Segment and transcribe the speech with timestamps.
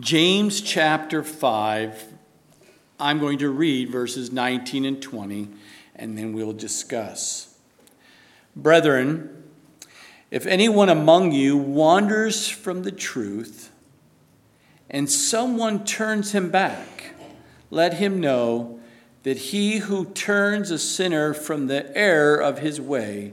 [0.00, 2.04] James chapter 5.
[2.98, 5.48] I'm going to read verses 19 and 20,
[5.94, 7.56] and then we'll discuss.
[8.56, 9.44] Brethren,
[10.32, 13.70] if anyone among you wanders from the truth,
[14.90, 17.14] and someone turns him back,
[17.70, 18.80] let him know
[19.22, 23.32] that he who turns a sinner from the error of his way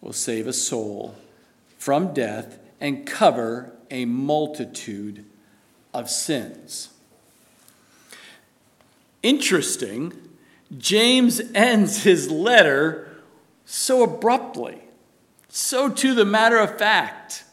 [0.00, 1.14] will save a soul
[1.78, 5.24] from death and cover a multitude
[5.94, 6.90] of sins.
[9.22, 10.12] Interesting,
[10.76, 13.08] James ends his letter
[13.64, 14.82] so abruptly,
[15.48, 17.44] so to the matter of fact.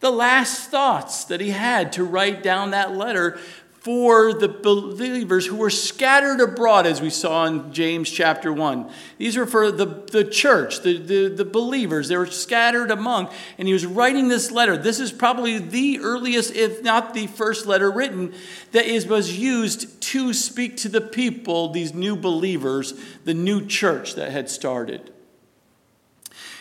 [0.00, 3.40] The last thoughts that he had to write down that letter
[3.80, 8.90] for the believers who were scattered abroad, as we saw in James chapter 1.
[9.18, 12.08] These were for the, the church, the, the, the believers.
[12.08, 13.30] They were scattered among.
[13.56, 14.76] And he was writing this letter.
[14.76, 18.34] This is probably the earliest, if not the first letter written,
[18.72, 24.16] that is, was used to speak to the people, these new believers, the new church
[24.16, 25.12] that had started.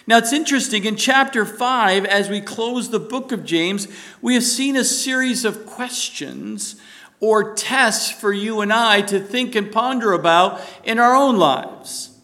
[0.05, 3.87] Now it's interesting, in chapter 5, as we close the book of James,
[4.21, 6.79] we have seen a series of questions
[7.19, 12.17] or tests for you and I to think and ponder about in our own lives.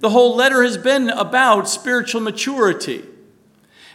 [0.00, 3.04] The whole letter has been about spiritual maturity.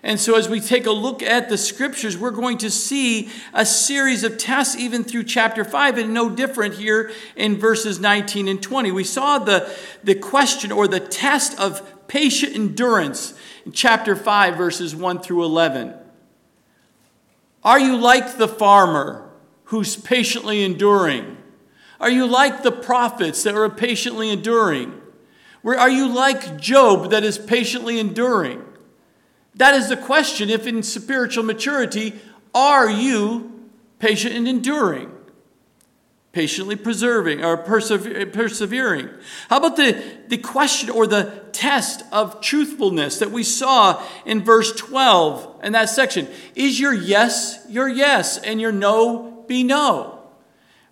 [0.04, 3.66] And so, as we take a look at the scriptures, we're going to see a
[3.66, 8.62] series of tests even through chapter 5, and no different here in verses 19 and
[8.62, 8.92] 20.
[8.92, 13.34] We saw the, the question or the test of patient endurance
[13.66, 15.96] in chapter 5, verses 1 through 11.
[17.64, 19.28] Are you like the farmer
[19.66, 21.38] who's patiently enduring?
[22.00, 25.02] Are you like the prophets that are patiently enduring?
[25.62, 28.64] Where Are you like Job that is patiently enduring?
[29.56, 30.50] That is the question.
[30.50, 32.14] If in spiritual maturity,
[32.54, 35.12] are you patient and enduring?
[36.34, 39.10] Patiently preserving or persevering?
[39.50, 44.74] How about the, the question or the test of truthfulness that we saw in verse
[44.74, 46.28] 12 in that section?
[46.54, 50.20] Is your yes your yes and your no be no?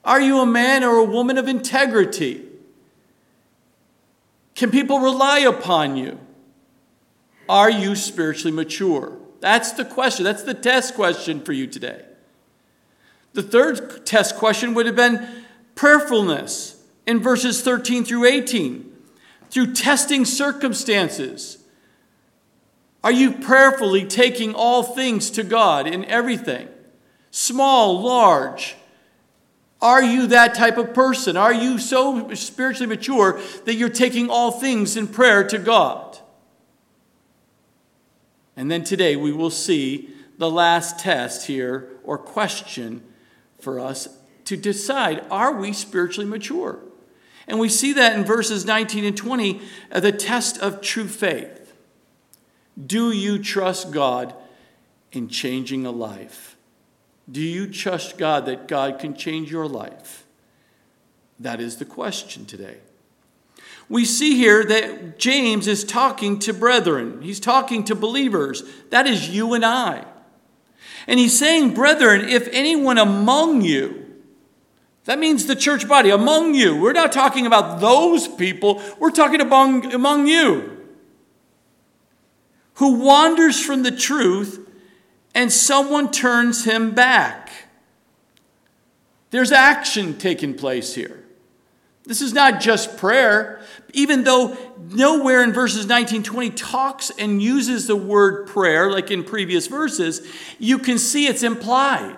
[0.03, 2.46] Are you a man or a woman of integrity?
[4.56, 6.19] Can people rely upon you?
[7.50, 9.18] Are you spiritually mature?
[9.40, 10.24] That's the question.
[10.24, 12.03] That's the test question for you today.
[13.34, 18.90] The third test question would have been prayerfulness in verses 13 through 18.
[19.50, 21.64] Through testing circumstances,
[23.03, 26.70] are you prayerfully taking all things to God in everything?
[27.33, 28.75] Small, large.
[29.81, 31.35] Are you that type of person?
[31.35, 36.19] Are you so spiritually mature that you're taking all things in prayer to God?
[38.55, 43.03] And then today we will see the last test here or question
[43.59, 44.07] for us
[44.45, 46.79] to decide are we spiritually mature?
[47.47, 49.59] And we see that in verses 19 and 20,
[49.91, 51.73] uh, the test of true faith.
[52.81, 54.35] Do you trust God
[55.11, 56.53] in changing a life?
[57.33, 60.23] Do you trust God that God can change your life?
[61.39, 62.77] That is the question today.
[63.89, 68.63] We see here that James is talking to brethren, he's talking to believers.
[68.91, 70.05] That is you and I.
[71.07, 74.05] And he's saying, Brethren, if anyone among you,
[75.05, 79.41] that means the church body, among you, we're not talking about those people, we're talking
[79.41, 80.85] among, among you,
[82.75, 84.62] who wanders from the truth
[85.33, 87.49] and someone turns him back.
[89.31, 91.23] There's action taking place here.
[92.05, 93.61] This is not just prayer,
[93.93, 94.57] even though
[94.89, 100.22] nowhere in verses 19 20 talks and uses the word prayer like in previous verses,
[100.59, 102.17] you can see it's implied.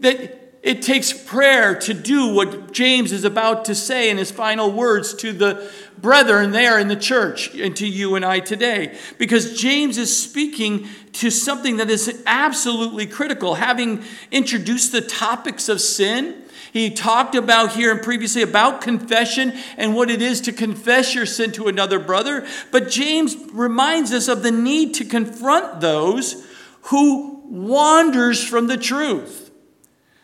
[0.00, 4.72] That it takes prayer to do what James is about to say in his final
[4.72, 8.98] words to the brethren there in the church and to you and I today.
[9.18, 13.54] Because James is speaking to something that is absolutely critical.
[13.54, 14.02] Having
[14.32, 20.10] introduced the topics of sin, he talked about here and previously about confession and what
[20.10, 22.46] it is to confess your sin to another brother.
[22.72, 26.46] But James reminds us of the need to confront those
[26.82, 29.47] who wanders from the truth.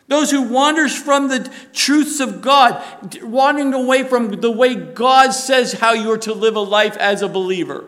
[0.07, 2.83] Those who wanders from the truths of God,
[3.23, 7.21] wandering away from the way God says how you are to live a life as
[7.21, 7.85] a believer.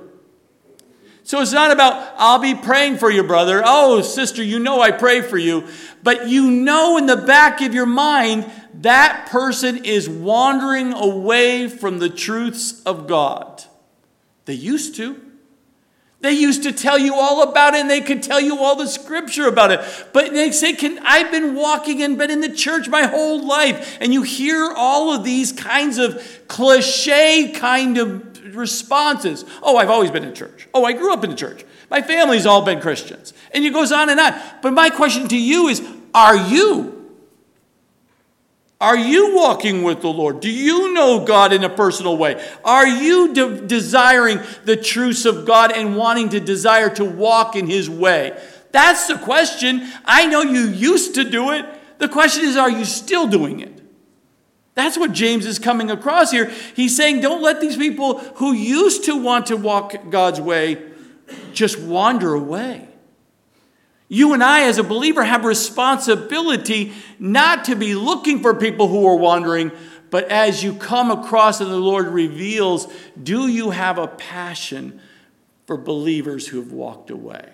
[1.23, 3.61] So it's not about, I'll be praying for you, brother.
[3.63, 5.67] Oh, sister, you know I pray for you.
[6.01, 11.99] But you know in the back of your mind, that person is wandering away from
[11.99, 13.63] the truths of God.
[14.45, 15.21] They used to.
[16.19, 18.87] They used to tell you all about it and they could tell you all the
[18.87, 19.81] scripture about it.
[20.13, 23.97] But they say, Can, I've been walking and been in the church my whole life.
[24.01, 29.45] And you hear all of these kinds of cliche kind of responses.
[29.61, 30.67] Oh, I've always been in church.
[30.73, 31.63] Oh, I grew up in the church.
[31.91, 33.33] My family's all been Christians.
[33.51, 34.33] And it goes on and on.
[34.63, 35.83] But my question to you is
[36.15, 36.96] Are you?
[38.79, 40.39] Are you walking with the Lord?
[40.39, 42.43] Do you know God in a personal way?
[42.63, 47.67] Are you de- desiring the truths of God and wanting to desire to walk in
[47.67, 48.39] His way?
[48.71, 49.87] That's the question.
[50.05, 51.65] I know you used to do it.
[51.97, 53.73] The question is, are you still doing it?
[54.75, 56.51] That's what James is coming across here.
[56.75, 60.83] He's saying, don't let these people who used to want to walk God's way
[61.51, 62.87] just wander away.
[64.09, 69.05] You and I, as a believer, have responsibility not to be looking for people who
[69.05, 69.71] are wandering,
[70.09, 72.87] but as you come across and the Lord reveals,
[73.21, 75.01] do you have a passion
[75.65, 77.49] for believers who have walked away?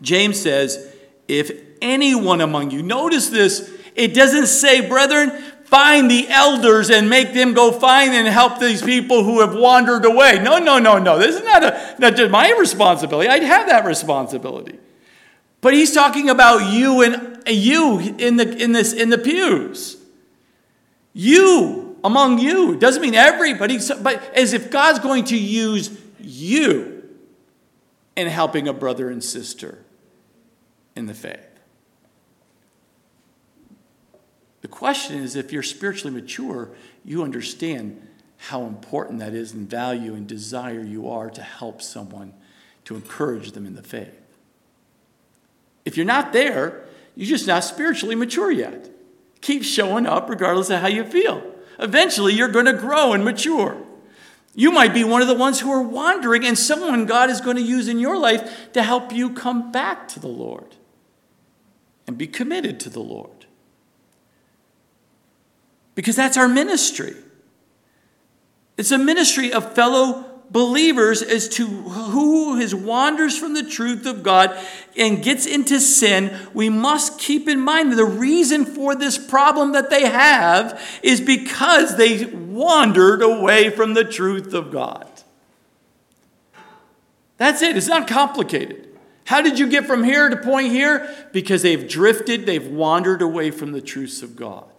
[0.00, 0.94] James says,
[1.28, 1.50] if
[1.82, 5.30] anyone among you, notice this, it doesn't say, brethren,
[5.64, 10.04] find the elders and make them go find and help these people who have wandered
[10.06, 10.38] away.
[10.42, 11.18] No, no, no, no.
[11.18, 13.28] This is not, a, not just my responsibility.
[13.28, 14.78] I'd have that responsibility.
[15.64, 19.96] But he's talking about you and uh, you in the in this in the pews.
[21.14, 27.08] You among you doesn't mean everybody, but as if God's going to use you
[28.14, 29.78] in helping a brother and sister
[30.94, 31.48] in the faith.
[34.60, 36.72] The question is if you're spiritually mature,
[37.06, 38.06] you understand
[38.36, 42.34] how important that is and value and desire you are to help someone,
[42.84, 44.23] to encourage them in the faith.
[45.84, 46.84] If you're not there,
[47.14, 48.90] you're just not spiritually mature yet.
[49.40, 51.42] Keep showing up regardless of how you feel.
[51.78, 53.76] Eventually, you're going to grow and mature.
[54.54, 57.56] You might be one of the ones who are wandering, and someone God is going
[57.56, 60.76] to use in your life to help you come back to the Lord
[62.06, 63.46] and be committed to the Lord.
[65.94, 67.14] Because that's our ministry.
[68.76, 74.22] It's a ministry of fellow believers as to who has wanders from the truth of
[74.22, 74.56] God
[74.96, 79.72] and gets into sin, we must keep in mind that the reason for this problem
[79.72, 85.10] that they have is because they wandered away from the truth of God.
[87.36, 87.76] That's it.
[87.76, 88.96] It's not complicated.
[89.24, 91.12] How did you get from here to point here?
[91.32, 94.70] Because they've drifted, they've wandered away from the truths of God.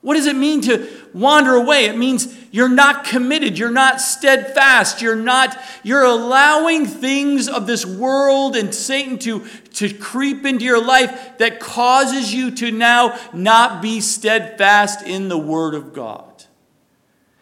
[0.00, 1.86] What does it mean to wander away?
[1.86, 7.84] It means you're not committed, you're not steadfast, you're not you're allowing things of this
[7.84, 13.82] world and Satan to to creep into your life that causes you to now not
[13.82, 16.27] be steadfast in the word of God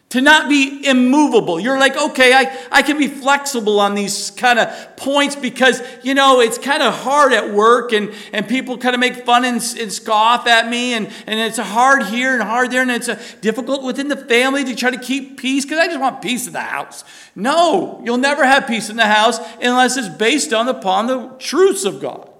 [0.09, 1.59] to not be immovable.
[1.59, 6.15] You're like, okay, I, I can be flexible on these kind of points because, you
[6.15, 9.57] know, it's kind of hard at work and, and people kind of make fun and,
[9.81, 13.19] and scoff at me and, and it's hard here and hard there and it's a,
[13.41, 16.53] difficult within the family to try to keep peace because I just want peace in
[16.53, 17.03] the house.
[17.35, 21.85] No, you'll never have peace in the house unless it's based on upon the truths
[21.85, 22.31] of God.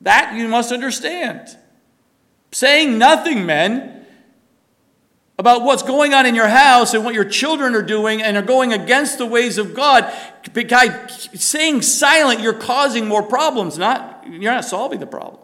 [0.00, 1.56] That you must understand.
[2.50, 4.01] Saying nothing, men,
[5.38, 8.42] about what's going on in your house and what your children are doing and are
[8.42, 10.12] going against the ways of God,
[10.54, 15.42] by saying silent, you're causing more problems, not you're not solving the problem.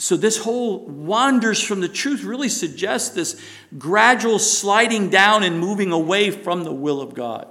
[0.00, 3.40] So, this whole wanders from the truth really suggests this
[3.76, 7.48] gradual sliding down and moving away from the will of God.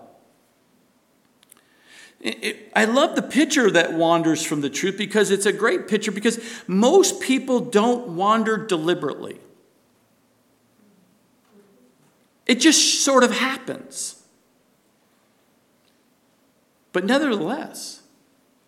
[2.24, 6.40] I love the picture that wanders from the truth because it's a great picture because
[6.68, 9.40] most people don't wander deliberately.
[12.48, 14.24] It just sort of happens.
[16.92, 18.02] But nevertheless,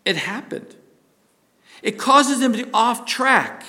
[0.06, 0.75] it happened.
[1.82, 3.65] It causes them to be off track.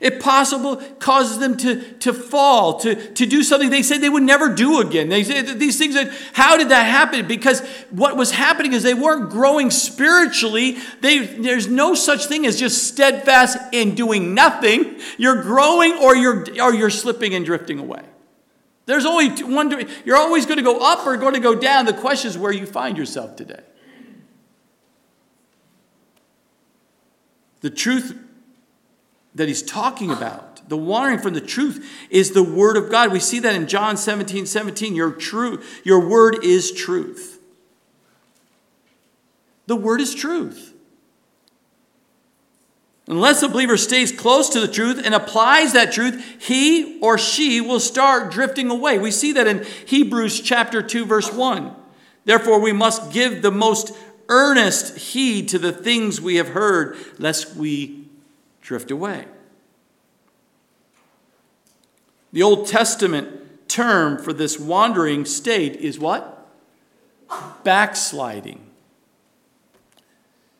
[0.00, 4.22] It possible causes them to, to fall, to, to do something they said they would
[4.22, 5.08] never do again.
[5.08, 7.26] They say these things that, how did that happen?
[7.26, 10.76] Because what was happening is they weren't growing spiritually.
[11.00, 15.00] They, there's no such thing as just steadfast in doing nothing.
[15.16, 18.02] You're growing or you're, or you're slipping and drifting away.
[18.86, 21.86] There's only one, you're always going to go up or going to go down.
[21.86, 23.60] The question is where you find yourself today.
[27.60, 28.16] The truth
[29.34, 33.12] that he's talking about, the wandering from the truth, is the word of God.
[33.12, 34.94] We see that in John 17 17.
[34.94, 37.40] Your, true, your word is truth.
[39.66, 40.74] The word is truth.
[43.08, 47.58] Unless a believer stays close to the truth and applies that truth, he or she
[47.60, 48.98] will start drifting away.
[48.98, 51.74] We see that in Hebrews chapter 2 verse 1.
[52.26, 53.96] Therefore we must give the most
[54.28, 57.97] earnest heed to the things we have heard lest we
[58.68, 59.24] drift away.
[62.34, 66.46] The Old Testament term for this wandering state is what?
[67.64, 68.60] Backsliding.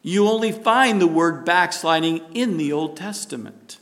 [0.00, 3.76] You only find the word backsliding in the Old Testament.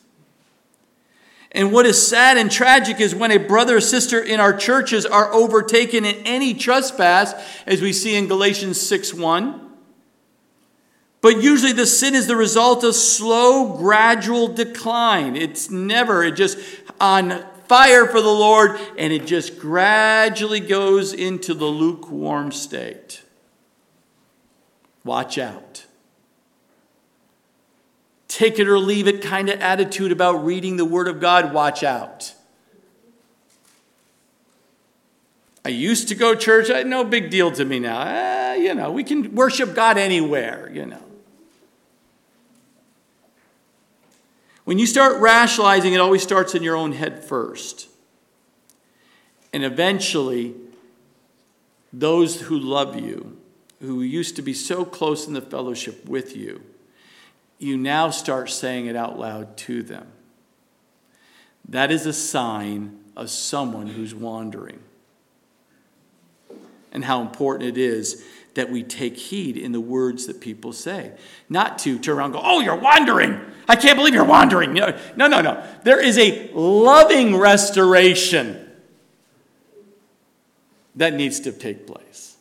[1.52, 5.06] And what is sad and tragic is when a brother or sister in our churches
[5.06, 7.32] are overtaken in any trespass,
[7.64, 9.65] as we see in Galatians 6 1.
[11.26, 15.34] But usually the sin is the result of slow, gradual decline.
[15.34, 16.56] It's never, it just
[17.00, 23.24] on fire for the Lord, and it just gradually goes into the lukewarm state.
[25.02, 25.86] Watch out
[28.28, 31.82] take it or leave it kind of attitude about reading the Word of God, watch
[31.82, 32.34] out.
[35.64, 38.02] I used to go church, no big deal to me now.
[38.02, 41.05] Eh, you know, we can worship God anywhere, you know.
[44.66, 47.88] When you start rationalizing, it always starts in your own head first.
[49.52, 50.56] And eventually,
[51.92, 53.36] those who love you,
[53.80, 56.62] who used to be so close in the fellowship with you,
[57.60, 60.08] you now start saying it out loud to them.
[61.68, 64.80] That is a sign of someone who's wandering.
[66.90, 71.12] And how important it is that we take heed in the words that people say.
[71.48, 73.38] Not to turn around and go, Oh, you're wandering.
[73.68, 74.72] I can't believe you're wandering.
[74.72, 75.42] No, no, no.
[75.42, 75.62] no.
[75.84, 78.66] There is a loving restoration
[80.94, 82.36] that needs to take place.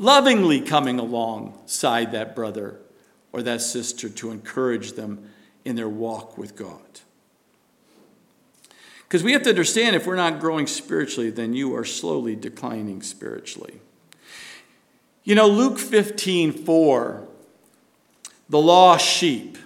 [0.00, 2.80] Lovingly coming alongside that brother
[3.32, 5.30] or that sister to encourage them
[5.64, 6.80] in their walk with God.
[9.02, 13.02] Because we have to understand if we're not growing spiritually, then you are slowly declining
[13.02, 13.80] spiritually.
[15.28, 17.28] You know, Luke 15 4,
[18.48, 19.58] the lost sheep,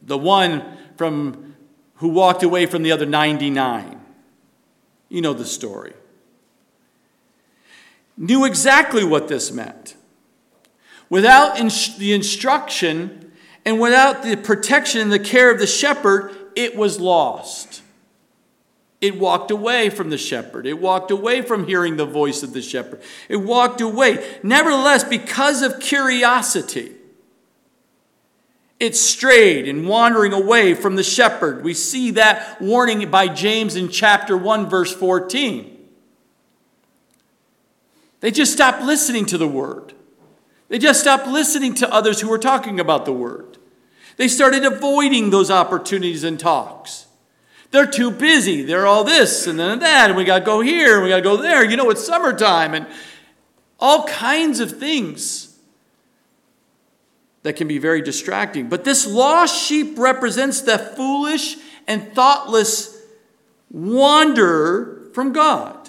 [0.00, 1.54] the one from
[1.96, 4.00] who walked away from the other 99.
[5.10, 5.92] You know the story.
[8.16, 9.96] Knew exactly what this meant.
[11.10, 11.58] Without
[11.98, 13.32] the instruction
[13.66, 17.82] and without the protection and the care of the shepherd, it was lost.
[19.00, 20.66] It walked away from the shepherd.
[20.66, 23.02] It walked away from hearing the voice of the shepherd.
[23.28, 24.38] It walked away.
[24.42, 26.92] Nevertheless, because of curiosity,
[28.80, 31.62] it strayed and wandering away from the shepherd.
[31.64, 35.70] We see that warning by James in chapter 1, verse 14.
[38.20, 39.92] They just stopped listening to the word.
[40.68, 43.58] They just stopped listening to others who were talking about the word.
[44.16, 47.03] They started avoiding those opportunities and talks.
[47.74, 48.62] They're too busy.
[48.62, 51.16] They're all this and then that, and we got to go here and we got
[51.16, 51.68] to go there.
[51.68, 52.86] You know, it's summertime and
[53.80, 55.58] all kinds of things
[57.42, 58.68] that can be very distracting.
[58.68, 61.56] But this lost sheep represents the foolish
[61.88, 62.96] and thoughtless
[63.72, 65.83] wanderer from God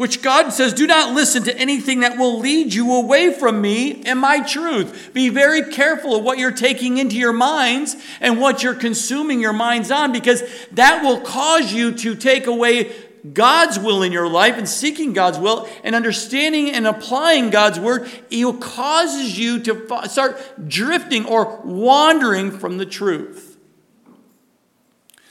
[0.00, 4.02] which God says, Do not listen to anything that will lead you away from me
[4.06, 5.10] and my truth.
[5.12, 9.52] Be very careful of what you're taking into your minds and what you're consuming your
[9.52, 10.42] minds on, because
[10.72, 12.90] that will cause you to take away
[13.34, 18.10] God's will in your life and seeking God's will and understanding and applying God's word.
[18.30, 23.58] It causes you to start drifting or wandering from the truth.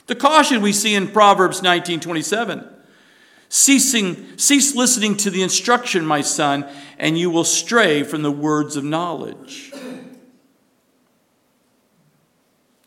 [0.06, 2.76] The caution we see in Proverbs 19 27.
[3.52, 6.64] Ceasing, cease listening to the instruction, my son,
[6.98, 9.72] and you will stray from the words of knowledge.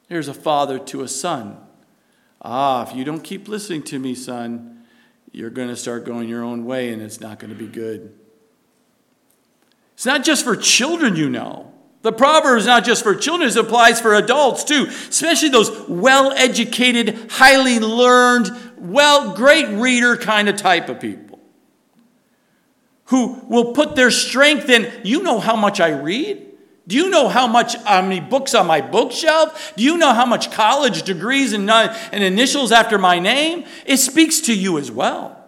[0.08, 1.58] Here's a father to a son.
[2.42, 4.86] Ah, if you don't keep listening to me, son,
[5.34, 8.18] you're going to start going your own way and it's not going to be good.
[9.96, 11.74] It's not just for children, you know.
[12.04, 16.32] The proverb is not just for children, it applies for adults too, especially those well
[16.34, 18.52] educated, highly learned,
[18.84, 21.34] well, great reader kind of type of people
[23.06, 26.50] who will put their strength in, you know how much I read?
[26.88, 29.74] Do you know how much how many books on my bookshelf?
[29.78, 33.66] Do you know how much college degrees and, uh, and initials after my name?
[33.86, 35.43] It speaks to you as well.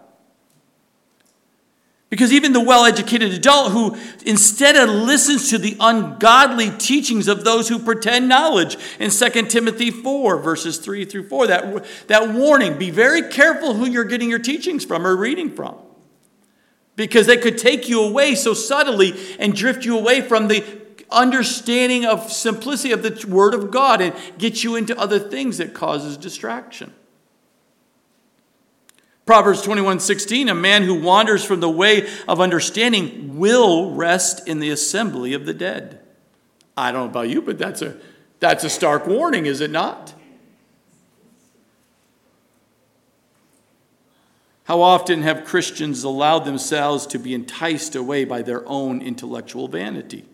[2.16, 3.94] Because even the well educated adult who
[4.24, 9.90] instead of listens to the ungodly teachings of those who pretend knowledge in 2 Timothy
[9.90, 14.38] 4, verses 3 through 4, that, that warning be very careful who you're getting your
[14.38, 15.76] teachings from or reading from.
[16.94, 20.64] because they could take you away so subtly and drift you away from the
[21.10, 25.74] understanding of simplicity of the word of God and get you into other things that
[25.74, 26.94] causes distraction.
[29.26, 34.60] Proverbs 21 16, a man who wanders from the way of understanding will rest in
[34.60, 36.00] the assembly of the dead.
[36.76, 37.96] I don't know about you, but that's a,
[38.38, 40.14] that's a stark warning, is it not?
[44.64, 50.24] How often have Christians allowed themselves to be enticed away by their own intellectual vanity?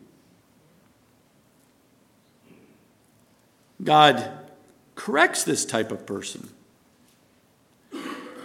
[3.82, 4.30] God
[4.94, 6.50] corrects this type of person.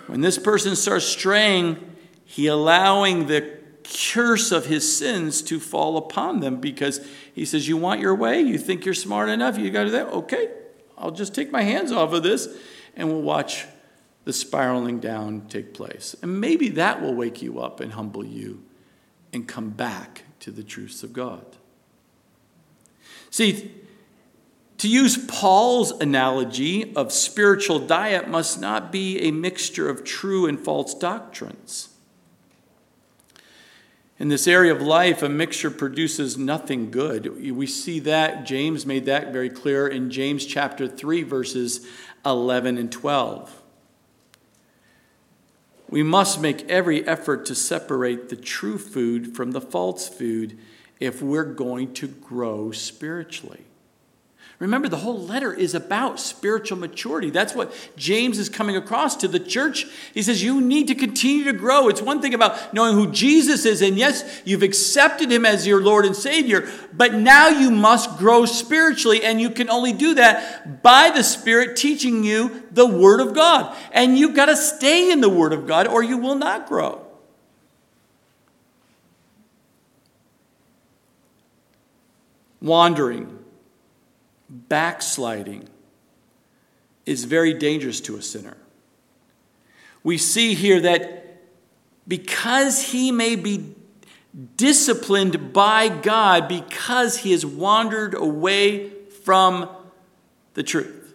[0.08, 1.96] When this person starts straying,
[2.26, 7.78] he allowing the curse of his sins to fall upon them because he says, You
[7.78, 8.42] want your way?
[8.42, 9.58] You think you're smart enough?
[9.58, 10.08] You got to do that?
[10.08, 10.50] Okay,
[10.98, 12.48] I'll just take my hands off of this
[12.96, 13.66] and we'll watch
[14.26, 16.16] the spiraling down take place.
[16.22, 18.64] And maybe that will wake you up and humble you
[19.32, 21.46] and come back to the truths of God.
[23.30, 23.72] See,
[24.78, 30.60] to use Paul's analogy of spiritual diet must not be a mixture of true and
[30.60, 31.90] false doctrines.
[34.20, 37.54] In this area of life, a mixture produces nothing good.
[37.56, 41.86] We see that, James made that very clear in James chapter 3, verses
[42.26, 43.62] 11 and 12.
[45.90, 50.58] We must make every effort to separate the true food from the false food
[51.00, 53.67] if we're going to grow spiritually.
[54.60, 57.30] Remember, the whole letter is about spiritual maturity.
[57.30, 59.86] That's what James is coming across to the church.
[60.16, 61.90] He says, You need to continue to grow.
[61.90, 65.80] It's one thing about knowing who Jesus is, and yes, you've accepted him as your
[65.80, 70.82] Lord and Savior, but now you must grow spiritually, and you can only do that
[70.82, 73.78] by the Spirit teaching you the Word of God.
[73.92, 77.06] And you've got to stay in the Word of God, or you will not grow.
[82.60, 83.37] Wandering
[84.50, 85.68] backsliding
[87.06, 88.58] is very dangerous to a sinner.
[90.04, 91.42] We see here that
[92.08, 93.76] because he may be
[94.56, 98.90] disciplined by God because he has wandered away
[99.24, 99.70] from
[100.54, 101.07] the truth.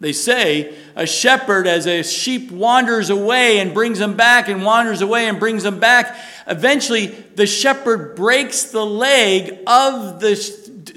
[0.00, 5.00] They say a shepherd, as a sheep wanders away and brings them back and wanders
[5.00, 10.36] away and brings them back, eventually the shepherd breaks the leg of the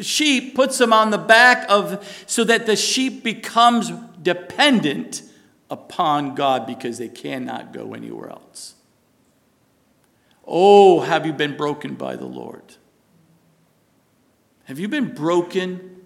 [0.02, 5.24] sheep, puts them on the back of, so that the sheep becomes dependent
[5.70, 8.76] upon God because they cannot go anywhere else.
[10.46, 12.76] Oh, have you been broken by the Lord?
[14.66, 16.01] Have you been broken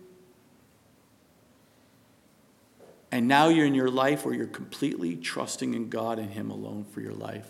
[3.15, 6.84] And now you're in your life where you're completely trusting in God and Him alone
[6.84, 7.47] for your life.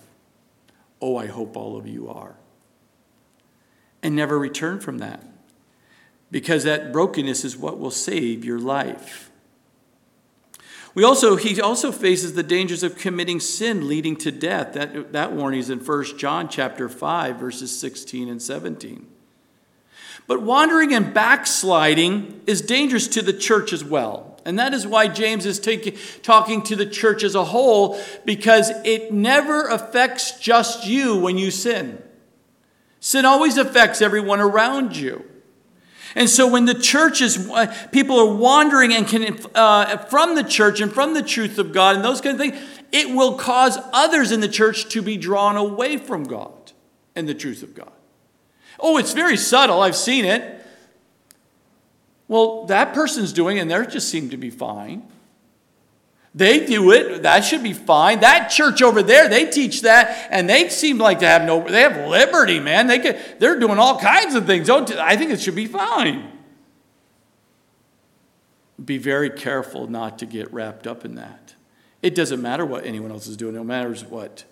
[1.02, 2.36] Oh, I hope all of you are.
[4.04, 5.26] And never return from that.
[6.30, 9.32] Because that brokenness is what will save your life.
[10.94, 14.74] We also, he also faces the dangers of committing sin leading to death.
[14.74, 19.08] That, that warning is in 1 John chapter 5, verses 16 and 17.
[20.28, 24.35] But wandering and backsliding is dangerous to the church as well.
[24.46, 28.70] And that is why James is taking, talking to the church as a whole, because
[28.86, 32.02] it never affects just you when you sin.
[33.00, 35.26] Sin always affects everyone around you.
[36.14, 40.44] And so when the church is, uh, people are wandering and can, uh, from the
[40.44, 43.78] church and from the truth of God and those kind of things, it will cause
[43.92, 46.72] others in the church to be drawn away from God
[47.16, 47.92] and the truth of God.
[48.80, 49.82] Oh, it's very subtle.
[49.82, 50.55] I've seen it.
[52.28, 55.08] Well, that person's doing it and they just seem to be fine.
[56.34, 58.20] They do it, that should be fine.
[58.20, 61.80] That church over there, they teach that, and they seem like to have no, they
[61.80, 62.88] have liberty, man.
[62.88, 64.68] They could, they're doing all kinds of things.
[64.68, 66.30] Don't, I think it should be fine.
[68.84, 71.56] Be very careful not to get wrapped up in that.
[72.02, 74.44] It doesn't matter what anyone else is doing, it matters what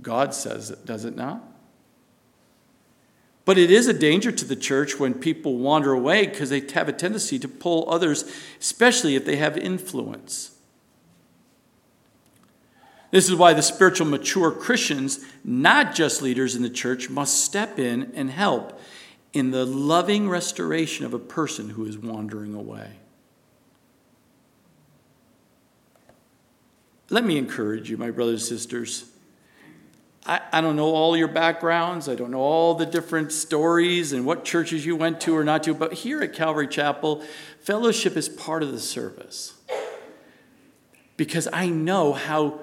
[0.00, 1.42] God says, does it not?
[3.44, 6.88] But it is a danger to the church when people wander away because they have
[6.88, 8.24] a tendency to pull others,
[8.60, 10.52] especially if they have influence.
[13.10, 17.78] This is why the spiritual mature Christians, not just leaders in the church, must step
[17.78, 18.80] in and help
[19.32, 22.92] in the loving restoration of a person who is wandering away.
[27.10, 29.11] Let me encourage you, my brothers and sisters.
[30.24, 32.08] I, I don't know all your backgrounds.
[32.08, 35.64] I don't know all the different stories and what churches you went to or not
[35.64, 37.22] to, but here at Calvary Chapel,
[37.60, 39.54] fellowship is part of the service.
[41.16, 42.60] Because I know how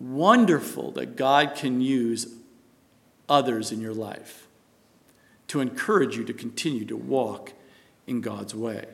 [0.00, 2.34] wonderful that God can use
[3.28, 4.46] others in your life
[5.48, 7.52] to encourage you to continue to walk
[8.06, 8.84] in God's way.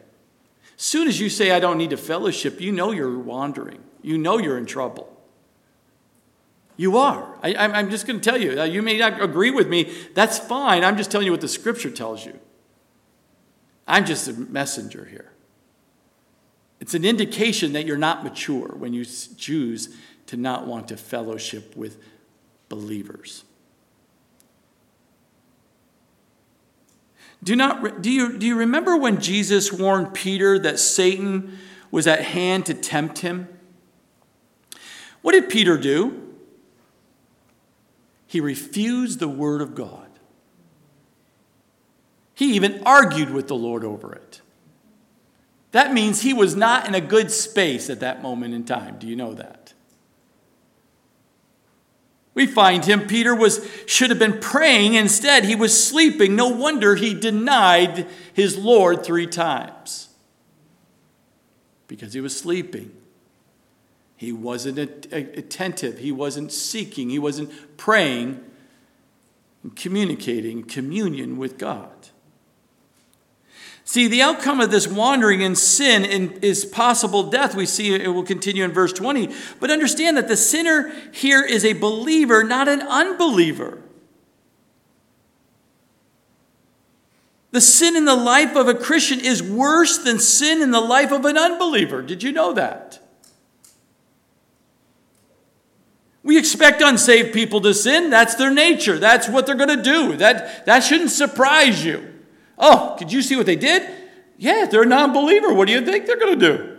[0.77, 3.83] Soon as you say, I don't need a fellowship, you know you're wandering.
[4.03, 5.14] You know you're in trouble.
[6.77, 7.39] You are.
[7.43, 8.61] I, am just going to tell you.
[8.61, 9.93] Uh, you may not agree with me.
[10.15, 10.83] That's fine.
[10.83, 12.39] I'm just telling you what the scripture tells you.
[13.87, 15.31] I'm just a messenger here.
[16.81, 19.95] It's an indication that you're not mature when you choose
[20.27, 21.99] to not want to fellowship with
[22.69, 23.45] believers.
[27.43, 31.59] Do, not, do, you, do you remember when Jesus warned Peter that Satan
[31.91, 33.49] was at hand to tempt him?
[35.21, 36.24] What did Peter do?
[38.35, 40.09] He refused the word of God.
[42.35, 44.41] He even argued with the Lord over it.
[45.71, 48.97] That means he was not in a good space at that moment in time.
[48.99, 49.73] Do you know that?
[52.35, 54.95] We find him, Peter was, should have been praying.
[54.95, 56.35] Instead, he was sleeping.
[56.35, 60.09] No wonder he denied his Lord three times.
[61.87, 62.94] Because he was sleeping.
[64.17, 64.79] He wasn't
[65.13, 65.99] attentive.
[65.99, 67.11] He wasn't seeking.
[67.11, 68.41] He wasn't praying
[69.63, 71.91] and communicating communion with God.
[73.87, 76.05] See, the outcome of this wandering in sin
[76.41, 77.55] is possible death.
[77.55, 79.29] We see it will continue in verse 20.
[79.61, 83.83] But understand that the sinner here is a believer, not an unbeliever.
[87.51, 91.13] The sin in the life of a Christian is worse than sin in the life
[91.13, 92.01] of an unbeliever.
[92.01, 93.04] Did you know that?
[96.25, 98.09] We expect unsaved people to sin.
[98.09, 98.99] That's their nature.
[98.99, 100.17] That's what they're going to do.
[100.17, 102.13] That, that shouldn't surprise you.
[102.59, 103.87] Oh, did you see what they did?
[104.39, 105.53] Yeah, they're a non believer.
[105.53, 106.79] What do you think they're going to do?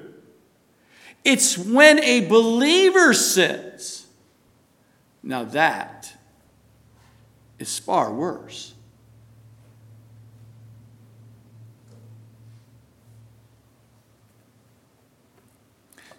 [1.23, 4.07] It's when a believer sins.
[5.21, 6.11] Now that
[7.59, 8.73] is far worse.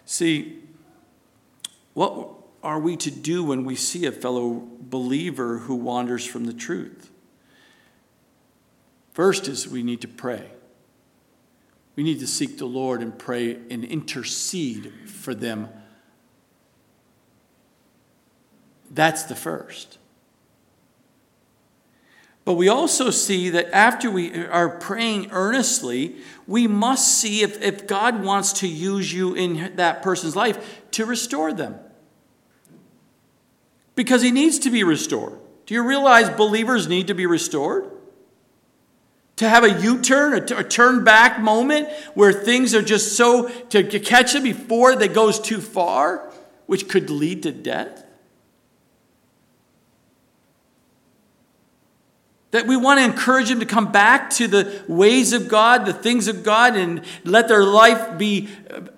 [0.05, 0.63] See,
[1.93, 6.53] what are we to do when we see a fellow believer who wanders from the
[6.53, 7.11] truth?
[9.13, 10.51] First is we need to pray.
[11.95, 15.69] We need to seek the Lord and pray and intercede for them.
[18.91, 19.97] That's the first.
[22.45, 26.15] But we also see that after we are praying earnestly,
[26.45, 31.05] we must see if, if God wants to use you in that person's life to
[31.05, 31.77] restore them.
[33.97, 35.37] Because he needs to be restored.
[35.65, 37.91] Do you realize believers need to be restored?
[39.37, 43.99] to have a U turn, a, turn back moment where things are just so to
[43.99, 46.29] catch them before they goes too far,
[46.65, 48.03] which could lead to death.
[52.51, 55.91] That we want to encourage them to come back to the ways of God, the
[55.91, 58.47] things of God, and let their life be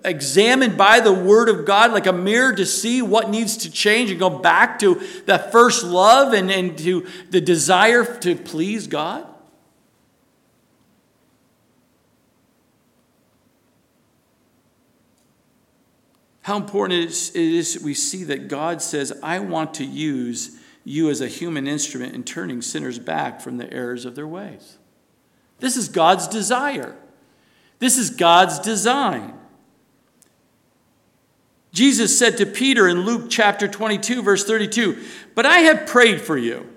[0.04, 4.10] examined by the Word of God like a mirror to see what needs to change
[4.10, 9.26] and go back to that first love and, and to the desire to please God.
[16.42, 20.59] How important it is, it is we see that God says, I want to use
[20.90, 24.78] you as a human instrument in turning sinners back from the errors of their ways.
[25.60, 26.96] This is God's desire.
[27.78, 29.34] This is God's design.
[31.72, 35.00] Jesus said to Peter in Luke chapter 22, verse 32,
[35.34, 36.68] But I have prayed for you.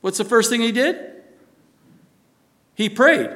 [0.00, 0.96] What's the first thing he did?
[2.74, 3.30] He prayed.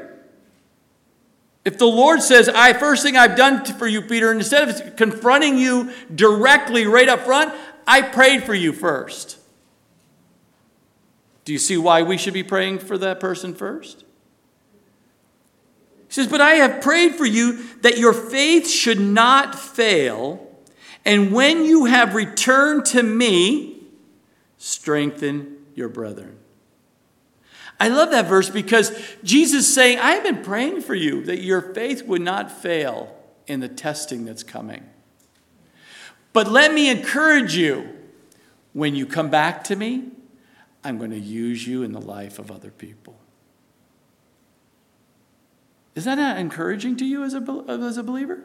[1.64, 5.58] If the Lord says, I first thing I've done for you, Peter, instead of confronting
[5.58, 7.52] you directly right up front,
[7.86, 9.38] I prayed for you first.
[11.44, 14.04] Do you see why we should be praying for that person first?
[16.08, 20.46] He says, But I have prayed for you that your faith should not fail,
[21.04, 23.82] and when you have returned to me,
[24.56, 26.38] strengthen your brethren.
[27.80, 31.60] I love that verse because Jesus is saying, I've been praying for you that your
[31.60, 33.14] faith would not fail
[33.46, 34.84] in the testing that's coming.
[36.32, 37.88] But let me encourage you
[38.72, 40.04] when you come back to me,
[40.84, 43.16] I'm going to use you in the life of other people.
[45.94, 48.40] Is that not encouraging to you as a, as a believer?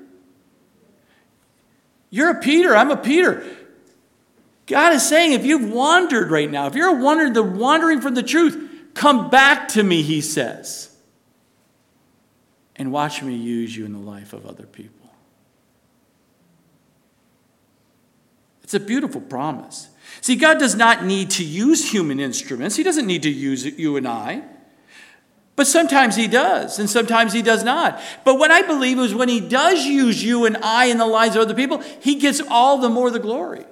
[2.09, 3.43] You're a Peter, I'm a Peter.
[4.65, 8.23] God is saying if you've wandered right now, if you're wandering, the wandering from the
[8.23, 10.95] truth, Come back to me, he says,
[12.75, 15.09] and watch me use you in the life of other people.
[18.63, 19.88] It's a beautiful promise.
[20.21, 23.97] See, God does not need to use human instruments, He doesn't need to use you
[23.97, 24.43] and I.
[25.55, 28.01] But sometimes He does, and sometimes He does not.
[28.23, 31.35] But what I believe is when He does use you and I in the lives
[31.35, 33.65] of other people, He gets all the more the glory.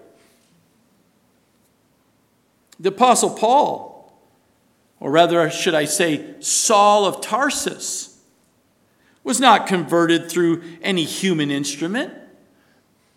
[2.79, 4.13] The Apostle Paul,
[4.99, 8.19] or rather, should I say, Saul of Tarsus,
[9.23, 12.13] was not converted through any human instrument.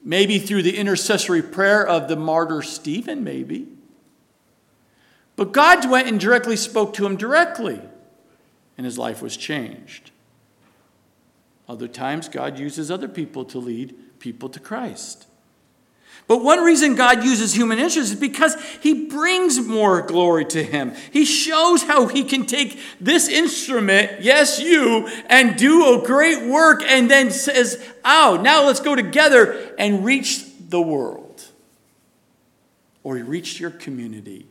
[0.02, 3.68] Maybe through the intercessory prayer of the martyr Stephen, maybe.
[5.36, 7.80] But God went and directly spoke to him directly,
[8.76, 10.10] and his life was changed.
[11.68, 15.26] Other times, God uses other people to lead people to Christ.
[16.30, 20.94] But one reason God uses human instruments is because he brings more glory to him.
[21.12, 26.84] He shows how he can take this instrument, yes, you, and do a great work,
[26.86, 31.46] and then says, Oh, now let's go together and reach the world.
[33.02, 34.46] Or reach your community,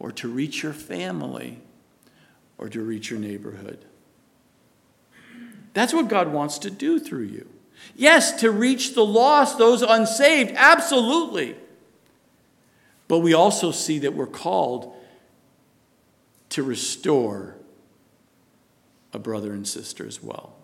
[0.00, 1.60] or to reach your family,
[2.58, 3.84] or to reach your neighborhood.
[5.72, 7.51] That's what God wants to do through you.
[7.94, 11.56] Yes, to reach the lost, those unsaved, absolutely.
[13.08, 14.94] But we also see that we're called
[16.50, 17.56] to restore
[19.12, 20.54] a brother and sister as well.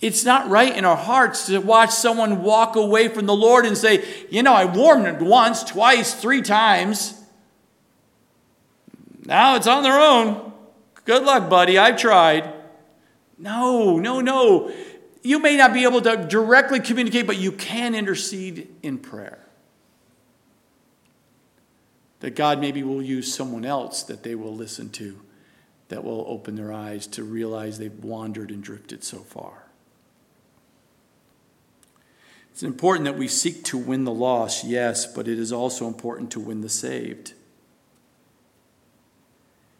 [0.00, 3.78] It's not right in our hearts to watch someone walk away from the Lord and
[3.78, 7.18] say, You know, I warned them once, twice, three times.
[9.24, 10.52] Now it's on their own.
[11.06, 11.78] Good luck, buddy.
[11.78, 12.52] I've tried.
[13.38, 14.70] No, no, no
[15.26, 19.40] you may not be able to directly communicate, but you can intercede in prayer.
[22.20, 25.20] That God maybe will use someone else that they will listen to,
[25.88, 29.64] that will open their eyes to realize they've wandered and drifted so far.
[32.52, 36.30] It's important that we seek to win the lost, yes, but it is also important
[36.30, 37.34] to win the saved.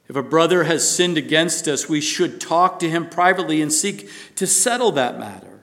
[0.09, 4.09] If a brother has sinned against us, we should talk to him privately and seek
[4.37, 5.61] to settle that matter.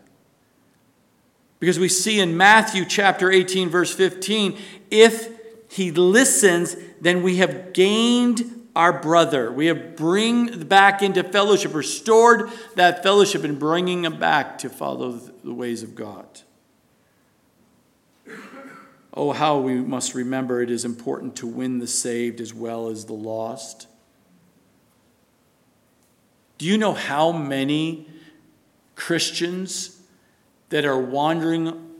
[1.60, 4.58] Because we see in Matthew chapter 18, verse 15,
[4.92, 5.30] if
[5.72, 9.50] he listens, then we have gained our brother.
[9.52, 15.12] We have bring back into fellowship, restored that fellowship, and bringing him back to follow
[15.12, 16.42] the ways of God.
[19.14, 23.06] Oh, how we must remember it is important to win the saved as well as
[23.06, 23.88] the lost.
[26.58, 28.08] Do you know how many
[28.96, 30.00] Christians
[30.70, 31.92] that are wandering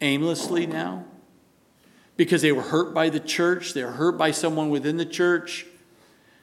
[0.00, 1.04] aimlessly now?
[2.16, 5.66] Because they were hurt by the church, they were hurt by someone within the church.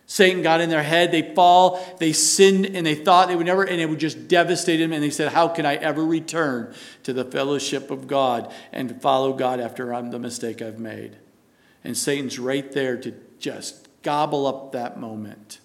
[0.06, 3.63] Satan got in their head, they fall, they sinned, and they thought they would never,
[3.63, 4.91] and it would just devastate them.
[4.91, 9.34] And they said, How can I ever return to the fellowship of God and follow
[9.34, 11.17] God after I'm the mistake I've made?
[11.84, 15.60] And Satan's right there to just gobble up that moment.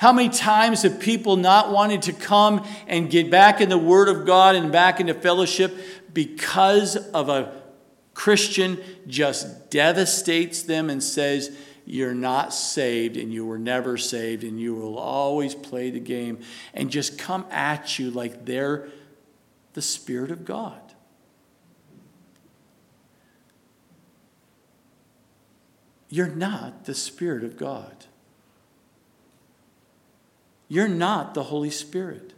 [0.00, 4.08] How many times have people not wanted to come and get back in the Word
[4.08, 5.76] of God and back into fellowship
[6.14, 7.60] because of a
[8.14, 14.58] Christian just devastates them and says, You're not saved and you were never saved and
[14.58, 16.38] you will always play the game
[16.72, 18.88] and just come at you like they're
[19.74, 20.80] the Spirit of God?
[26.08, 28.06] You're not the Spirit of God.
[30.70, 32.32] You're not the Holy Spirit.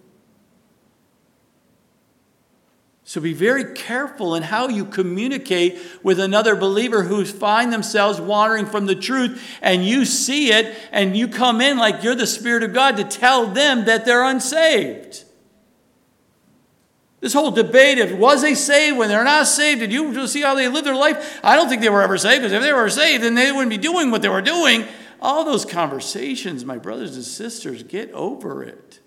[3.04, 8.64] So be very careful in how you communicate with another believer who find themselves wandering
[8.64, 12.62] from the truth and you see it and you come in like you're the Spirit
[12.62, 15.24] of God to tell them that they're unsaved.
[17.20, 20.54] This whole debate of was they saved when they're not saved, did you see how
[20.54, 21.38] they live their life?
[21.44, 23.68] I don't think they were ever saved because if they were saved, then they wouldn't
[23.68, 24.86] be doing what they were doing.
[25.22, 28.98] All those conversations, my brothers and sisters, get over it.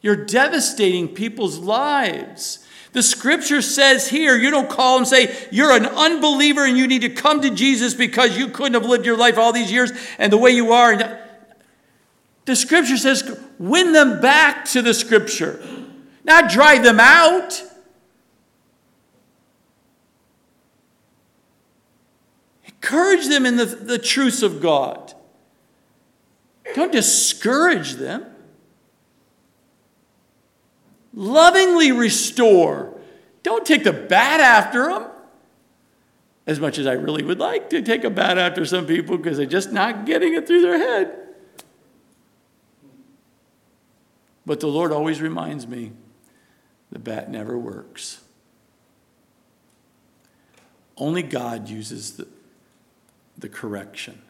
[0.00, 2.64] You're devastating people's lives.
[2.92, 7.02] The scripture says here, you don't call them say, you're an unbeliever and you need
[7.02, 10.32] to come to Jesus because you couldn't have lived your life all these years and
[10.32, 11.20] the way you are.
[12.46, 15.62] The scripture says, win them back to the scripture,
[16.24, 17.62] not drive them out.
[22.80, 25.14] Encourage them in the, the truths of God.
[26.74, 28.24] Don't discourage them.
[31.12, 32.96] Lovingly restore.
[33.42, 35.06] Don't take the bad after them.
[36.46, 39.36] As much as I really would like to take a bat after some people because
[39.36, 41.18] they're just not getting it through their head.
[44.46, 45.92] But the Lord always reminds me
[46.90, 48.22] the bat never works.
[50.96, 52.28] Only God uses the,
[53.38, 54.20] the correction.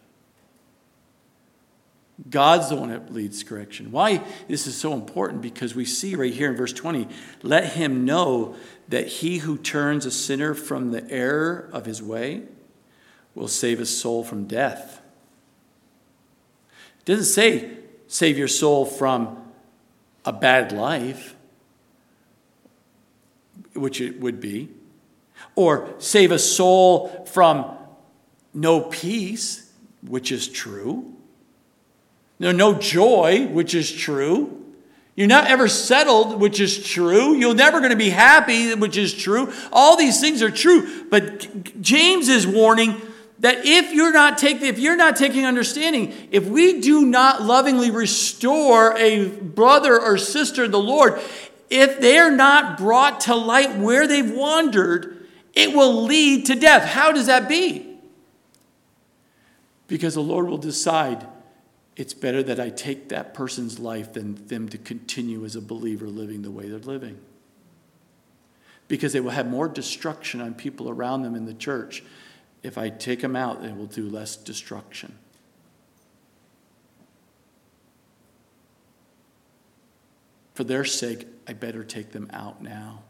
[2.28, 3.92] God's the one that leads correction.
[3.92, 5.40] Why this is so important?
[5.40, 7.06] Because we see right here in verse 20
[7.42, 8.56] let him know
[8.88, 12.42] that he who turns a sinner from the error of his way
[13.34, 15.00] will save his soul from death.
[16.98, 17.70] It doesn't say
[18.08, 19.44] save your soul from
[20.24, 21.36] a bad life,
[23.74, 24.70] which it would be,
[25.54, 27.77] or save a soul from
[28.54, 29.70] no peace,
[30.02, 31.18] which is true
[32.38, 34.64] no, no joy, which is true.
[35.16, 37.34] You're not ever settled, which is true.
[37.34, 39.52] You're never going to be happy, which is true.
[39.72, 41.06] All these things are true.
[41.10, 43.00] But James is warning
[43.40, 47.90] that if you're not taking if you're not taking understanding, if we do not lovingly
[47.90, 51.20] restore a brother or sister in the Lord,
[51.68, 56.84] if they're not brought to light where they've wandered, it will lead to death.
[56.84, 57.87] How does that be?
[59.88, 61.26] Because the Lord will decide
[61.96, 66.06] it's better that I take that person's life than them to continue as a believer
[66.06, 67.18] living the way they're living.
[68.86, 72.04] Because they will have more destruction on people around them in the church.
[72.62, 75.18] If I take them out, they will do less destruction.
[80.54, 83.02] For their sake, I better take them out now.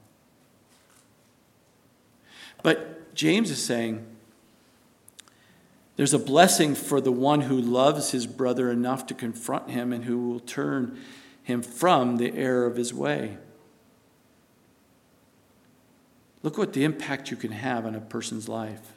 [2.62, 4.04] But James is saying,
[5.98, 10.04] there's a blessing for the one who loves his brother enough to confront him and
[10.04, 10.96] who will turn
[11.42, 13.36] him from the error of his way.
[16.44, 18.92] Look what the impact you can have on a person's life.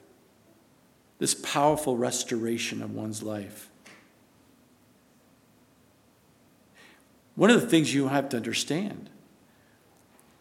[1.18, 3.72] This powerful restoration of one's life.
[7.34, 9.10] One of the things you have to understand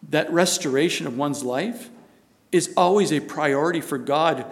[0.09, 1.89] that restoration of one's life
[2.51, 4.45] is always a priority for God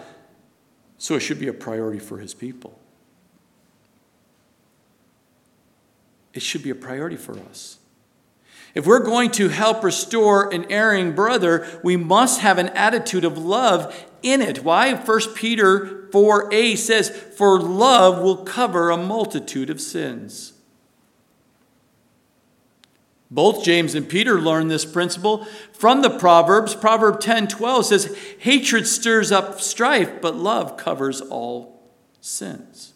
[1.00, 2.78] so it should be a priority for his people.
[6.34, 7.78] It should be a priority for us.
[8.74, 13.38] If we're going to help restore an erring brother, we must have an attitude of
[13.38, 14.62] love in it.
[14.62, 14.92] Why?
[14.92, 20.52] 1 Peter 4a says, For love will cover a multitude of sins.
[23.30, 26.74] Both James and Peter learned this principle from the Proverbs.
[26.74, 31.80] Proverb 10 12 says, Hatred stirs up strife, but love covers all
[32.20, 32.94] sins.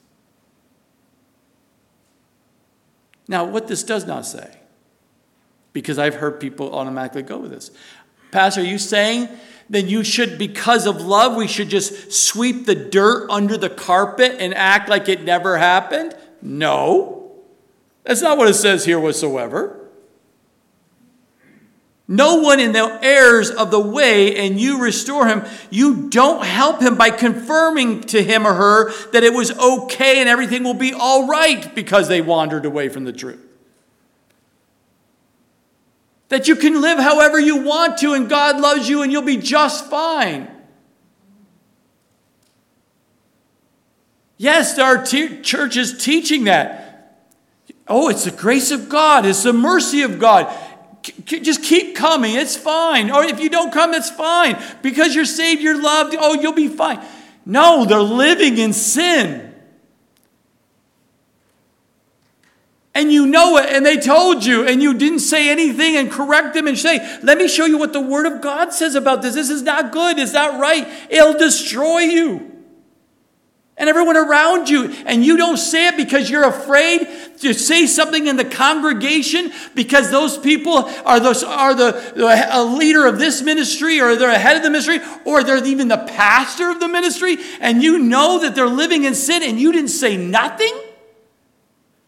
[3.29, 4.59] Now, what this does not say,
[5.73, 7.71] because I've heard people automatically go with this.
[8.33, 9.29] Pastor, are you saying
[9.71, 14.37] that you should, because of love, we should just sweep the dirt under the carpet
[14.41, 16.15] and act like it never happened?
[16.43, 17.33] No.
[18.03, 19.84] That's not what it says here whatsoever.
[22.07, 25.45] No one in the errors of the way, and you restore him.
[25.71, 30.29] You don't help him by confirming to him or her that it was okay and
[30.29, 33.41] everything will be all right because they wandered away from the truth.
[36.29, 39.39] That you can live however you want to, and God loves you, and you'll be
[39.39, 40.51] just fine.
[44.37, 46.83] Yes, our te- church is teaching that.
[47.89, 50.55] Oh, it's the grace of God, it's the mercy of God
[51.25, 52.35] just keep coming.
[52.35, 53.11] It's fine.
[53.11, 54.63] Or if you don't come, that's fine.
[54.83, 56.17] Because you're saved, you're loved.
[56.19, 57.05] Oh, you'll be fine.
[57.45, 59.53] No, they're living in sin.
[62.97, 66.55] And you know it, and they told you, and you didn't say anything and correct
[66.55, 69.35] them and say, Let me show you what the Word of God says about this.
[69.35, 70.17] This is not good.
[70.19, 70.87] It's not right.
[71.11, 72.54] It'll destroy you
[73.77, 74.85] and everyone around you.
[75.07, 77.09] And you don't say it because you're afraid
[77.39, 83.07] to say something in the congregation because those people are, those, are the, the leader
[83.07, 86.71] of this ministry or they're a head of the ministry or they're even the pastor
[86.71, 87.37] of the ministry.
[87.61, 90.73] And you know that they're living in sin and you didn't say nothing.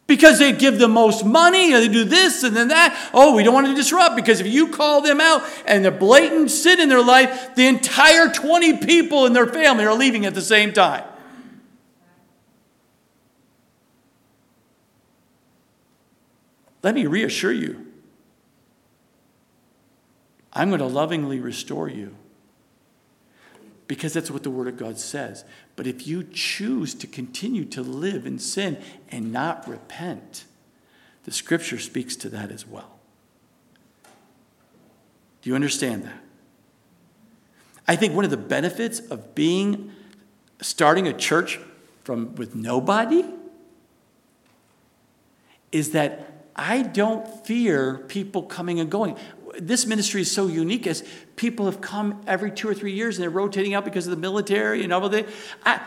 [0.07, 3.11] Because they give the most money, or they do this and then that.
[3.13, 6.53] Oh, we don't want to disrupt because if you call them out and the blatant
[6.53, 10.43] sin in their life, the entire 20 people in their family are leaving at the
[10.43, 11.03] same time.
[16.83, 17.87] Let me reassure you
[20.57, 22.17] I'm going to lovingly restore you
[23.87, 25.45] because that's what the Word of God says.
[25.77, 30.47] But if you choose to continue to live in sin and not repent,
[31.25, 32.99] the Scripture speaks to that as well.
[35.43, 36.23] Do you understand that?
[37.87, 39.93] I think one of the benefits of being
[40.63, 41.61] starting a church
[42.03, 43.27] from with nobody
[45.71, 49.17] is that I don't fear people coming and going.
[49.59, 51.05] this ministry is so unique as
[51.37, 54.17] people have come every two or three years and they're rotating out because of the
[54.17, 55.27] military and all that.
[55.65, 55.81] I,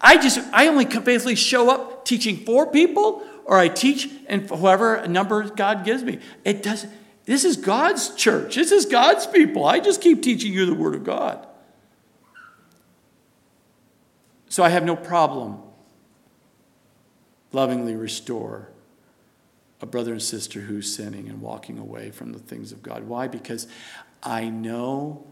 [0.00, 5.06] I just, I only faithfully show up teaching four people or I teach and whoever
[5.06, 6.18] number God gives me.
[6.44, 6.92] It doesn't,
[7.24, 8.56] this is God's church.
[8.56, 9.64] This is God's people.
[9.64, 11.46] I just keep teaching you the Word of God.
[14.48, 15.60] So I have no problem
[17.52, 18.70] lovingly restore
[19.80, 23.04] a brother and sister who's sinning and walking away from the things of God.
[23.04, 23.28] Why?
[23.28, 23.66] Because
[24.22, 25.26] I know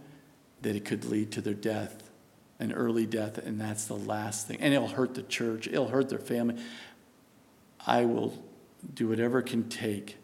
[0.62, 2.10] that it could lead to their death,
[2.58, 4.58] an early death, and that's the last thing.
[4.60, 6.62] And it'll hurt the church, it'll hurt their family.
[7.86, 8.42] I will
[8.92, 10.16] do whatever it can take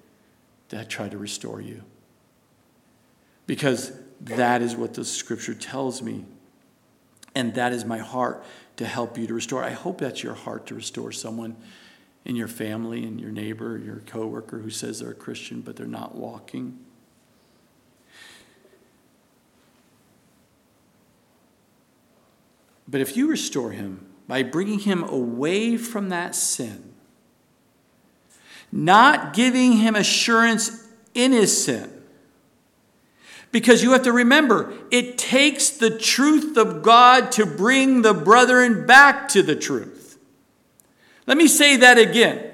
[0.68, 1.82] to try to restore you.
[3.46, 6.24] Because that is what the scripture tells me.
[7.34, 8.44] And that is my heart
[8.76, 9.62] to help you to restore.
[9.62, 11.56] I hope that's your heart to restore someone
[12.24, 15.86] in your family and your neighbor, your coworker who says they're a Christian but they're
[15.86, 16.78] not walking.
[22.86, 26.92] But if you restore him by bringing him away from that sin,
[28.72, 32.00] not giving him assurance in his sin,
[33.52, 38.86] because you have to remember, it takes the truth of God to bring the brethren
[38.86, 39.99] back to the truth.
[41.30, 42.44] Let me say that again.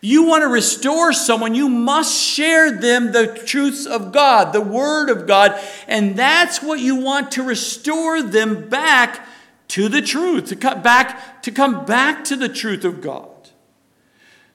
[0.00, 5.08] You want to restore someone, you must share them the truths of God, the Word
[5.08, 5.56] of God,
[5.86, 9.24] and that's what you want to restore them back
[9.68, 13.30] to the truth, to come back, to come back to the truth of God.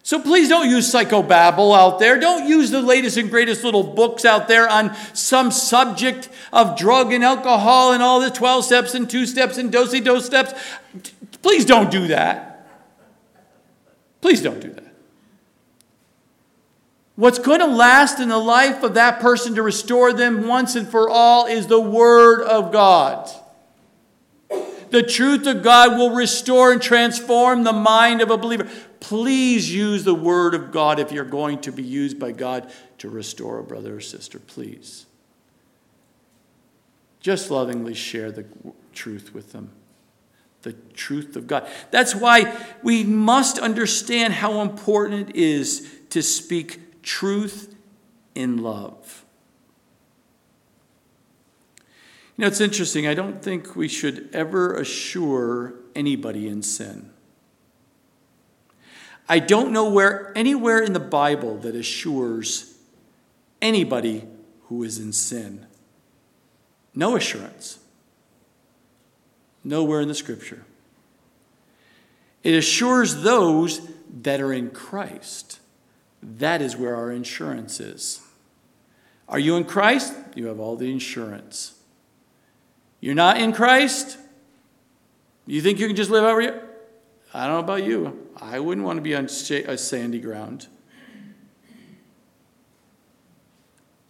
[0.03, 2.19] So please don't use psychobabble out there.
[2.19, 7.13] Don't use the latest and greatest little books out there on some subject of drug
[7.13, 10.53] and alcohol and all the 12 steps and two steps and dosey dose steps.
[11.41, 12.52] Please don't do that.
[14.23, 14.95] Please don't do that.
[17.17, 20.87] What's going to last in the life of that person to restore them once and
[20.87, 23.29] for all is the Word of God.
[24.91, 28.69] The truth of God will restore and transform the mind of a believer.
[29.01, 33.09] Please use the word of God if you're going to be used by God to
[33.09, 34.39] restore a brother or sister.
[34.39, 35.05] Please.
[37.19, 38.45] Just lovingly share the
[38.93, 39.71] truth with them.
[40.63, 41.67] The truth of God.
[41.91, 47.75] That's why we must understand how important it is to speak truth
[48.33, 49.25] in love.
[52.37, 53.05] You know, it's interesting.
[53.05, 57.11] I don't think we should ever assure anybody in sin.
[59.29, 62.75] I don't know where anywhere in the Bible that assures
[63.61, 64.27] anybody
[64.63, 65.67] who is in sin.
[66.95, 67.79] No assurance.
[69.63, 70.65] Nowhere in the scripture.
[72.43, 73.87] It assures those
[74.21, 75.59] that are in Christ.
[76.21, 78.21] That is where our insurance is.
[79.29, 80.13] Are you in Christ?
[80.35, 81.73] You have all the insurance.
[82.99, 84.17] You're not in Christ?
[85.45, 86.69] You think you can just live over here?
[87.33, 88.27] I don't know about you.
[88.39, 90.67] I wouldn't want to be on a sandy ground.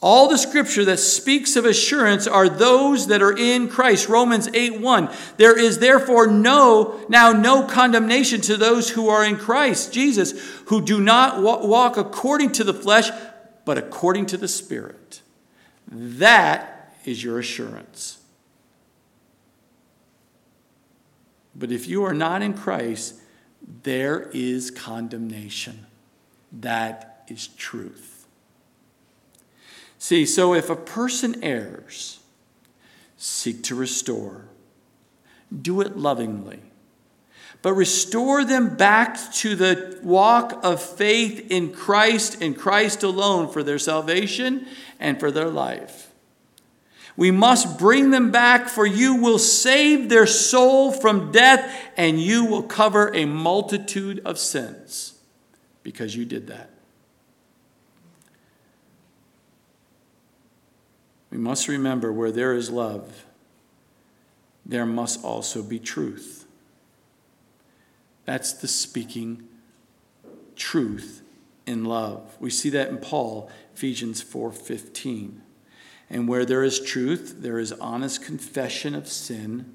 [0.03, 4.09] All the scripture that speaks of assurance are those that are in Christ.
[4.09, 5.09] Romans 8 1.
[5.37, 10.33] There is therefore no, now no condemnation to those who are in Christ Jesus,
[10.65, 13.11] who do not walk according to the flesh,
[13.63, 15.21] but according to the Spirit.
[15.87, 18.19] That is your assurance.
[21.55, 23.21] But if you are not in Christ,
[23.83, 25.85] there is condemnation.
[26.51, 28.12] That is truth.
[30.03, 32.19] See, so if a person errs,
[33.15, 34.49] seek to restore,
[35.61, 36.59] do it lovingly,
[37.61, 43.63] but restore them back to the walk of faith in Christ and Christ alone for
[43.63, 44.67] their salvation
[44.99, 46.11] and for their life.
[47.15, 52.43] We must bring them back, for you will save their soul from death, and you
[52.43, 55.13] will cover a multitude of sins
[55.81, 56.72] because you did that.
[61.33, 63.25] We must remember where there is love,
[64.63, 66.45] there must also be truth.
[68.25, 69.49] That's the speaking
[70.55, 71.23] truth
[71.65, 72.37] in love.
[72.39, 75.41] We see that in Paul, Ephesians 4:15.
[76.07, 79.73] And where there is truth, there is honest confession of sin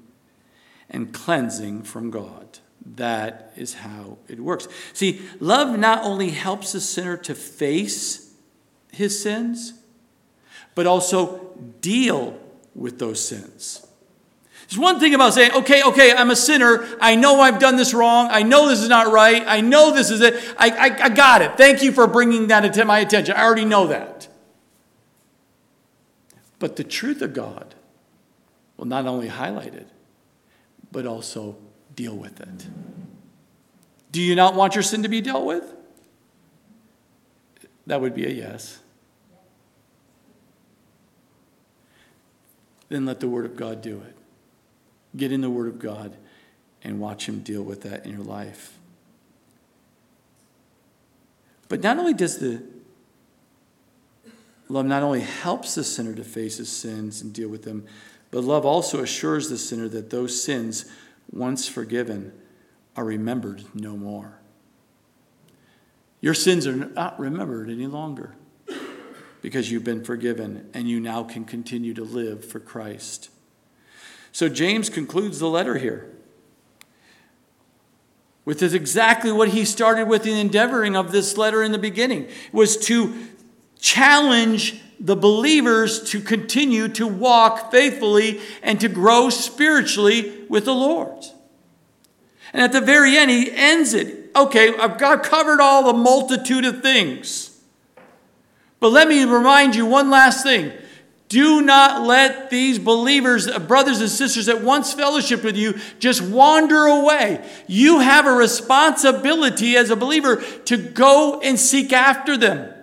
[0.89, 2.59] and cleansing from God.
[2.85, 4.69] That is how it works.
[4.93, 8.31] See, love not only helps the sinner to face
[8.93, 9.73] his sins,
[10.79, 11.41] but also
[11.81, 12.39] deal
[12.73, 13.85] with those sins.
[14.69, 16.87] There's one thing about saying, okay, okay, I'm a sinner.
[17.01, 18.29] I know I've done this wrong.
[18.31, 19.43] I know this is not right.
[19.45, 20.35] I know this is it.
[20.57, 21.57] I, I, I got it.
[21.57, 23.35] Thank you for bringing that to my attention.
[23.35, 24.29] I already know that.
[26.59, 27.75] But the truth of God
[28.77, 29.89] will not only highlight it,
[30.93, 31.57] but also
[31.93, 32.67] deal with it.
[34.13, 35.75] Do you not want your sin to be dealt with?
[37.85, 38.78] That would be a yes.
[42.89, 44.15] Then let the Word of God do it.
[45.15, 46.17] Get in the Word of God
[46.83, 48.77] and watch Him deal with that in your life.
[51.67, 52.63] But not only does the
[54.67, 57.85] love not only helps the sinner to face his sins and deal with them,
[58.31, 60.85] but love also assures the sinner that those sins,
[61.31, 62.31] once forgiven,
[62.95, 64.39] are remembered no more.
[66.21, 68.35] Your sins are not remembered any longer
[69.41, 73.29] because you've been forgiven and you now can continue to live for Christ.
[74.31, 76.09] So James concludes the letter here
[78.49, 82.27] with is exactly what he started with in endeavoring of this letter in the beginning
[82.51, 83.13] was to
[83.77, 91.23] challenge the believers to continue to walk faithfully and to grow spiritually with the Lord.
[92.51, 94.31] And at the very end, he ends it.
[94.35, 97.48] Okay, I've got covered all the multitude of things.
[98.79, 100.71] But let me remind you one last thing.
[101.29, 106.23] Do not let these believers, uh, brothers and sisters that once fellowship with you, just
[106.23, 107.47] wander away.
[107.67, 112.73] You have a responsibility as a believer to go and seek after them.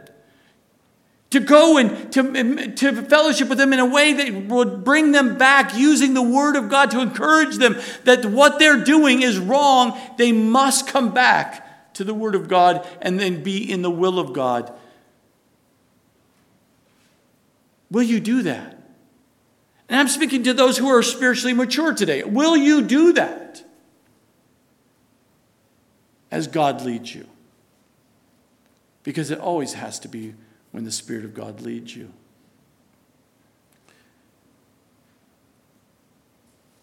[1.30, 5.36] To go and to, to fellowship with them in a way that would bring them
[5.36, 9.98] back, using the Word of God to encourage them that what they're doing is wrong.
[10.18, 14.20] They must come back to the Word of God and then be in the will
[14.20, 14.72] of God
[17.90, 18.76] Will you do that?
[19.88, 22.24] And I'm speaking to those who are spiritually mature today.
[22.24, 23.62] Will you do that?
[26.30, 27.26] As God leads you.
[29.04, 30.34] Because it always has to be
[30.72, 32.12] when the Spirit of God leads you.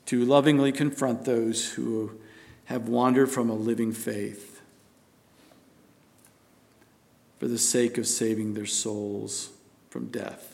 [0.05, 2.19] To lovingly confront those who
[2.65, 4.61] have wandered from a living faith
[7.39, 9.49] for the sake of saving their souls
[9.89, 10.52] from death.